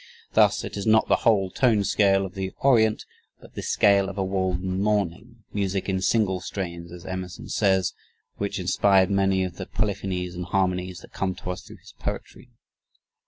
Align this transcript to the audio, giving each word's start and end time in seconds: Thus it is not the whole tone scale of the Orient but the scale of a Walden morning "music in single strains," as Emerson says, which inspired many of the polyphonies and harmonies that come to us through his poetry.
Thus 0.33 0.63
it 0.63 0.75
is 0.77 0.87
not 0.87 1.07
the 1.09 1.17
whole 1.17 1.51
tone 1.51 1.83
scale 1.83 2.25
of 2.25 2.33
the 2.33 2.53
Orient 2.61 3.05
but 3.39 3.53
the 3.53 3.61
scale 3.61 4.09
of 4.09 4.17
a 4.17 4.23
Walden 4.23 4.81
morning 4.81 5.43
"music 5.53 5.87
in 5.87 6.01
single 6.01 6.39
strains," 6.39 6.91
as 6.91 7.05
Emerson 7.05 7.49
says, 7.49 7.93
which 8.37 8.57
inspired 8.59 9.11
many 9.11 9.43
of 9.43 9.57
the 9.57 9.67
polyphonies 9.67 10.33
and 10.33 10.45
harmonies 10.45 11.01
that 11.01 11.13
come 11.13 11.35
to 11.35 11.51
us 11.51 11.61
through 11.61 11.77
his 11.77 11.93
poetry. 11.99 12.49